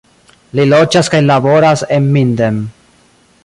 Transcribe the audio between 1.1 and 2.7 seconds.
kaj laboras en Minden.